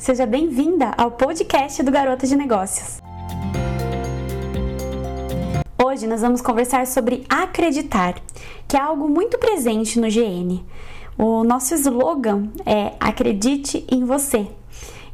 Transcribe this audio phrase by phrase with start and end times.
[0.00, 3.02] seja bem-vinda ao podcast do Garota de Negócios.
[5.76, 8.14] Hoje nós vamos conversar sobre acreditar,
[8.66, 10.64] que é algo muito presente no GN.
[11.18, 14.46] O nosso slogan é Acredite em você.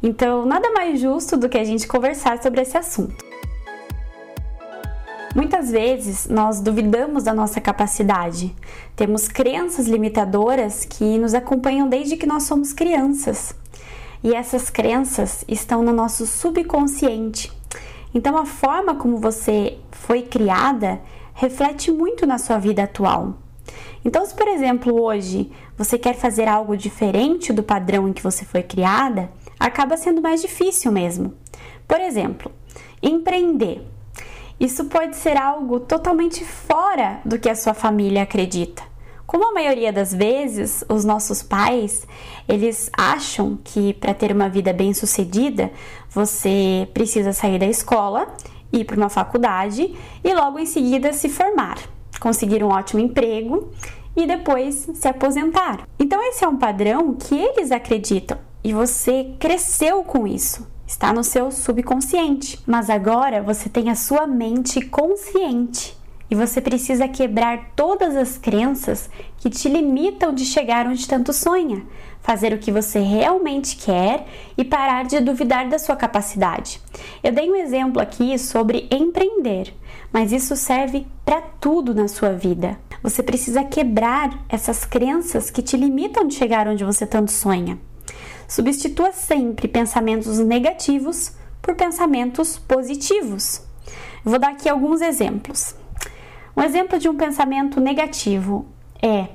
[0.01, 3.25] Então, nada mais justo do que a gente conversar sobre esse assunto.
[5.35, 8.55] Muitas vezes nós duvidamos da nossa capacidade,
[8.95, 13.53] temos crenças limitadoras que nos acompanham desde que nós somos crianças.
[14.23, 17.51] E essas crenças estão no nosso subconsciente.
[18.13, 20.99] Então, a forma como você foi criada
[21.33, 23.35] reflete muito na sua vida atual.
[24.03, 28.45] Então, se por exemplo hoje você quer fazer algo diferente do padrão em que você
[28.45, 31.33] foi criada, acaba sendo mais difícil mesmo.
[31.87, 32.51] Por exemplo,
[33.01, 33.85] empreender.
[34.59, 38.81] Isso pode ser algo totalmente fora do que a sua família acredita.
[39.27, 42.07] Como a maioria das vezes, os nossos pais,
[42.47, 45.69] eles acham que para ter uma vida bem-sucedida,
[46.09, 48.33] você precisa sair da escola,
[48.71, 49.93] ir para uma faculdade
[50.23, 51.77] e logo em seguida se formar,
[52.21, 53.69] conseguir um ótimo emprego
[54.15, 55.85] e depois se aposentar.
[55.99, 61.21] Então esse é um padrão que eles acreditam e você cresceu com isso está no
[61.21, 62.63] seu subconsciente.
[62.65, 65.96] Mas agora você tem a sua mente consciente
[66.29, 71.83] e você precisa quebrar todas as crenças que te limitam de chegar onde tanto sonha,
[72.21, 76.81] fazer o que você realmente quer e parar de duvidar da sua capacidade.
[77.23, 79.73] Eu dei um exemplo aqui sobre empreender,
[80.11, 82.77] mas isso serve para tudo na sua vida.
[83.01, 87.79] Você precisa quebrar essas crenças que te limitam de chegar onde você tanto sonha.
[88.47, 93.61] Substitua sempre pensamentos negativos por pensamentos positivos.
[94.23, 95.75] vou dar aqui alguns exemplos.
[96.57, 98.65] Um exemplo de um pensamento negativo
[98.99, 99.27] é: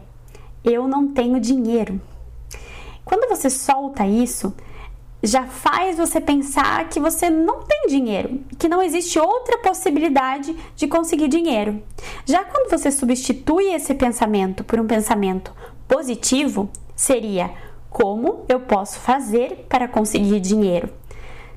[0.64, 2.00] eu não tenho dinheiro.
[3.04, 4.52] Quando você solta isso,
[5.22, 10.88] já faz você pensar que você não tem dinheiro, que não existe outra possibilidade de
[10.88, 11.80] conseguir dinheiro.
[12.26, 15.54] Já quando você substitui esse pensamento por um pensamento
[15.86, 17.52] positivo, seria
[17.88, 20.92] como eu posso fazer para conseguir dinheiro?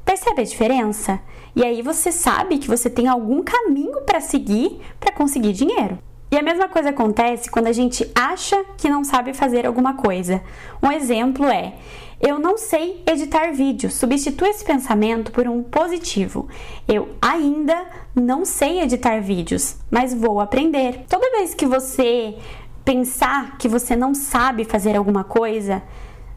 [0.06, 1.20] Percebe a diferença?
[1.56, 5.98] E aí você sabe que você tem algum caminho para seguir para conseguir dinheiro.
[6.32, 10.44] E a mesma coisa acontece quando a gente acha que não sabe fazer alguma coisa.
[10.84, 11.76] Um exemplo é:
[12.20, 13.90] eu não sei editar vídeo.
[13.90, 16.48] Substitua esse pensamento por um positivo.
[16.88, 21.06] Eu ainda não sei editar vídeos, mas vou aprender.
[21.10, 22.38] Toda vez que você
[22.84, 25.82] pensar que você não sabe fazer alguma coisa,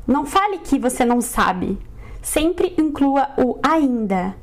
[0.06, 1.78] não fale que você não sabe.
[2.28, 4.36] Sempre inclua o ainda.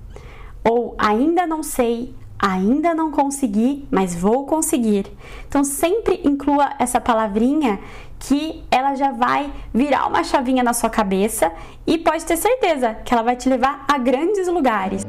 [0.67, 5.05] Ou ainda não sei, ainda não consegui, mas vou conseguir.
[5.47, 7.79] Então sempre inclua essa palavrinha
[8.17, 11.51] que ela já vai virar uma chavinha na sua cabeça
[11.85, 15.03] e pode ter certeza que ela vai te levar a grandes lugares.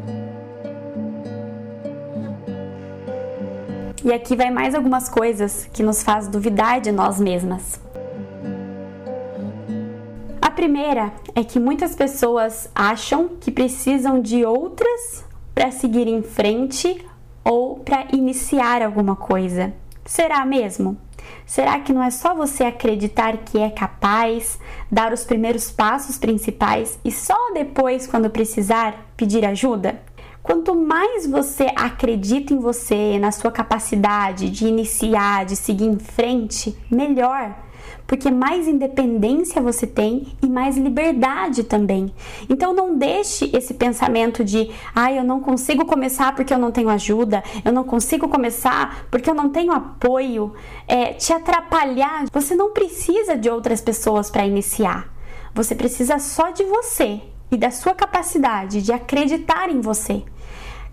[4.04, 7.85] E aqui vai mais algumas coisas que nos faz duvidar de nós mesmas.
[10.56, 15.22] Primeira é que muitas pessoas acham que precisam de outras
[15.54, 17.06] para seguir em frente
[17.44, 19.74] ou para iniciar alguma coisa.
[20.06, 20.96] Será mesmo?
[21.44, 24.58] Será que não é só você acreditar que é capaz,
[24.90, 30.00] dar os primeiros passos principais e só depois, quando precisar, pedir ajuda?
[30.42, 36.74] Quanto mais você acredita em você, na sua capacidade de iniciar, de seguir em frente,
[36.90, 37.65] melhor
[38.06, 42.12] porque mais independência você tem e mais liberdade também.
[42.48, 46.88] Então não deixe esse pensamento de, ah, eu não consigo começar porque eu não tenho
[46.88, 50.52] ajuda, eu não consigo começar porque eu não tenho apoio,
[50.86, 52.24] é, te atrapalhar.
[52.32, 55.12] Você não precisa de outras pessoas para iniciar.
[55.54, 60.22] Você precisa só de você e da sua capacidade de acreditar em você.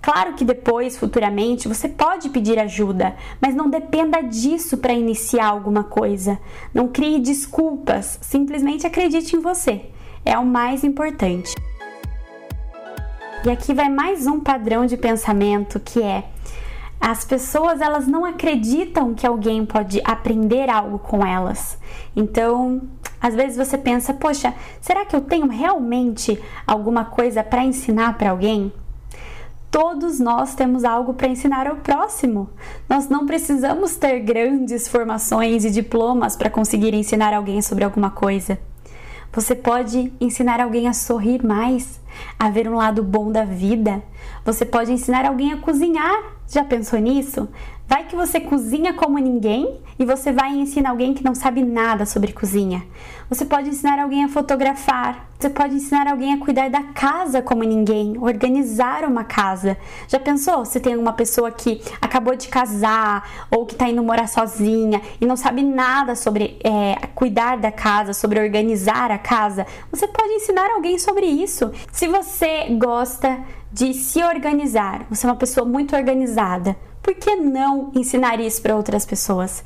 [0.04, 5.86] Claro que depois, futuramente, você pode pedir ajuda, mas não dependa disso para iniciar alguma
[5.86, 6.38] coisa.
[6.74, 9.86] Não crie desculpas, simplesmente acredite em você.
[10.26, 11.56] É o mais importante.
[13.46, 16.26] E aqui vai mais um padrão de pensamento que é
[17.00, 21.78] as pessoas elas não acreditam que alguém pode aprender algo com elas.
[22.14, 22.82] Então,
[23.22, 28.32] às vezes você pensa, poxa, será que eu tenho realmente alguma coisa para ensinar para
[28.32, 28.72] alguém?
[29.74, 32.48] Todos nós temos algo para ensinar ao próximo.
[32.88, 38.60] Nós não precisamos ter grandes formações e diplomas para conseguir ensinar alguém sobre alguma coisa.
[39.32, 42.00] Você pode ensinar alguém a sorrir mais,
[42.40, 44.04] a ver um lado bom da vida.
[44.46, 46.34] Você pode ensinar alguém a cozinhar.
[46.48, 47.48] Já pensou nisso?
[47.88, 52.06] Vai que você cozinha como ninguém e você vai ensinar alguém que não sabe nada
[52.06, 52.84] sobre cozinha.
[53.30, 55.28] Você pode ensinar alguém a fotografar.
[55.40, 59.78] Você pode ensinar alguém a cuidar da casa como ninguém, organizar uma casa.
[60.08, 64.28] Já pensou se tem uma pessoa que acabou de casar ou que está indo morar
[64.28, 69.68] sozinha e não sabe nada sobre é, cuidar da casa, sobre organizar a casa?
[69.92, 71.72] Você pode ensinar alguém sobre isso.
[72.04, 73.40] Se você gosta
[73.72, 78.76] de se organizar, você é uma pessoa muito organizada por que não ensinar isso para
[78.76, 79.64] outras pessoas?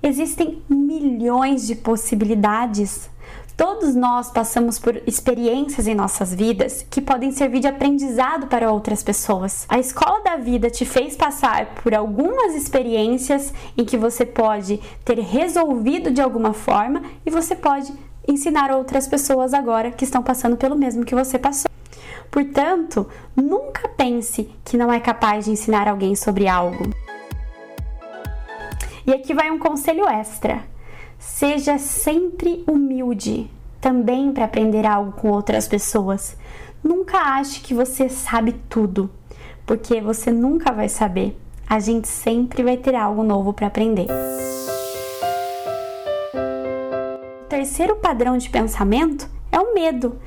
[0.00, 3.10] Existem milhões de possibilidades.
[3.56, 9.02] Todos nós passamos por experiências em nossas vidas que podem servir de aprendizado para outras
[9.02, 9.66] pessoas.
[9.68, 15.18] A escola da vida te fez passar por algumas experiências em que você pode ter
[15.18, 17.92] resolvido de alguma forma e você pode
[18.28, 21.68] ensinar outras pessoas agora que estão passando pelo mesmo que você passou.
[22.30, 26.84] Portanto, nunca pense que não é capaz de ensinar alguém sobre algo.
[29.06, 30.62] E aqui vai um conselho extra.
[31.18, 33.50] Seja sempre humilde,
[33.80, 36.36] também para aprender algo com outras pessoas.
[36.82, 39.10] Nunca ache que você sabe tudo,
[39.66, 41.36] porque você nunca vai saber.
[41.68, 44.06] A gente sempre vai ter algo novo para aprender.
[47.42, 50.18] O terceiro padrão de pensamento é o medo.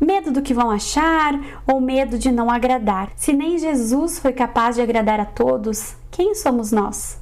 [0.00, 3.10] Medo do que vão achar ou medo de não agradar?
[3.16, 7.20] Se nem Jesus foi capaz de agradar a todos, quem somos nós?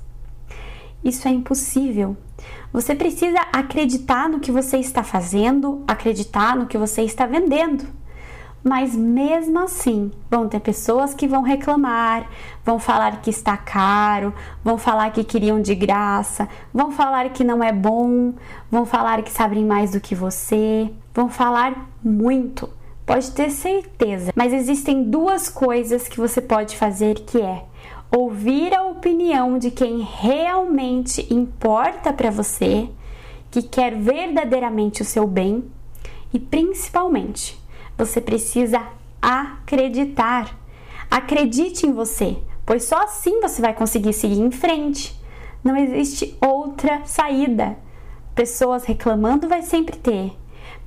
[1.03, 2.17] Isso é impossível.
[2.73, 7.87] Você precisa acreditar no que você está fazendo, acreditar no que você está vendendo.
[8.63, 12.29] Mas mesmo assim, vão ter pessoas que vão reclamar,
[12.65, 17.63] vão falar que está caro, vão falar que queriam de graça, vão falar que não
[17.63, 18.35] é bom,
[18.71, 22.71] vão falar que sabem mais do que você, vão falar muito,
[23.05, 24.33] pode ter certeza.
[24.37, 27.65] Mas existem duas coisas que você pode fazer que é
[28.17, 32.89] ouvir a opinião de quem realmente importa para você,
[33.51, 35.65] que quer verdadeiramente o seu bem,
[36.33, 37.61] e principalmente,
[37.97, 38.81] você precisa
[39.21, 40.57] acreditar.
[41.11, 45.21] Acredite em você, pois só assim você vai conseguir seguir em frente.
[45.65, 47.77] Não existe outra saída.
[48.37, 50.33] Pessoas reclamando vai sempre ter,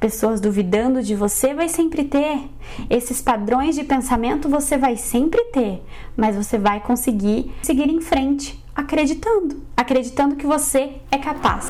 [0.02, 2.50] pessoas duvidando de você vai sempre ter.
[2.90, 5.80] Esses padrões de pensamento você vai sempre ter,
[6.18, 11.70] mas você vai conseguir seguir em frente, acreditando, acreditando que você é capaz.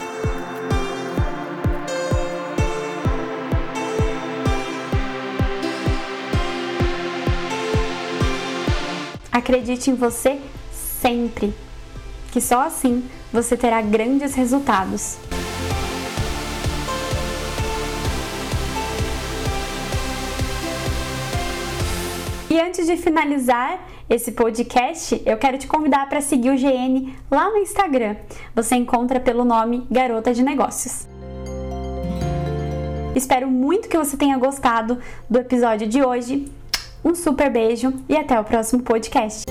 [9.30, 10.39] Acredite em você
[10.72, 11.54] sempre,
[12.31, 15.18] que só assim você terá grandes resultados.
[22.51, 27.50] E antes de finalizar esse podcast, eu quero te convidar para seguir o GN lá
[27.50, 28.18] no Instagram.
[28.53, 31.07] Você encontra pelo nome Garota de Negócios.
[33.15, 35.00] Espero muito que você tenha gostado
[35.30, 36.51] do episódio de hoje.
[37.06, 39.45] Um super beijo e até o próximo podcast.